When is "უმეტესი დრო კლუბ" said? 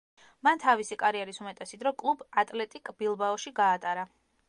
1.45-2.25